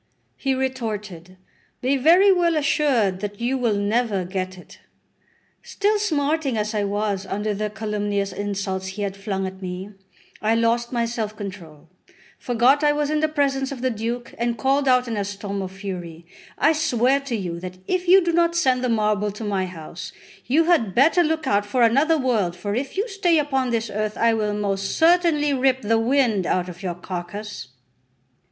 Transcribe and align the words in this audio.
He 0.35 0.55
retorted: 0.55 1.37
"Be 1.79 1.95
very 1.95 2.31
well 2.31 2.57
assured 2.57 3.19
that 3.19 3.39
you 3.39 3.55
will 3.55 3.75
never 3.75 4.25
get 4.25 4.57
it." 4.57 4.79
Still 5.61 5.99
smarting 5.99 6.57
as 6.57 6.73
I 6.73 6.83
was 6.85 7.27
under 7.27 7.53
the 7.53 7.69
calumnious 7.69 8.33
insults 8.33 8.87
he 8.87 9.03
had 9.03 9.15
flung 9.15 9.45
at 9.45 9.61
me, 9.61 9.91
I 10.41 10.55
lost 10.55 10.91
my 10.91 11.05
self 11.05 11.35
control, 11.37 11.87
forgot 12.39 12.83
I 12.83 12.93
was 12.93 13.11
in 13.11 13.19
the 13.19 13.27
presence 13.27 13.71
of 13.71 13.81
the 13.81 13.91
Duke, 13.91 14.33
and 14.39 14.57
called 14.57 14.87
out 14.87 15.07
in 15.07 15.15
a 15.15 15.23
storm 15.23 15.61
of 15.61 15.71
fury: 15.71 16.25
"I 16.57 16.73
swear 16.73 17.19
to 17.19 17.35
you 17.35 17.59
that 17.59 17.77
if 17.87 18.07
you 18.07 18.23
do 18.25 18.31
not 18.33 18.55
send 18.55 18.83
the 18.83 18.89
marble 18.89 19.31
to 19.33 19.43
my 19.43 19.67
house, 19.67 20.11
you 20.45 20.63
had 20.63 20.95
better 20.95 21.21
look 21.21 21.45
out 21.45 21.63
for 21.63 21.83
another 21.83 22.17
world, 22.17 22.55
for 22.55 22.73
if 22.73 22.97
you 22.97 23.07
stay 23.07 23.37
upon 23.37 23.69
this 23.69 23.91
earth 23.91 24.17
I 24.17 24.33
will 24.33 24.55
most 24.55 24.97
certainly 24.97 25.53
rip 25.53 25.83
the 25.83 25.99
wind 25.99 26.47
out 26.47 26.67
of 26.69 26.81
your 26.81 26.95
carcass. 26.95 27.67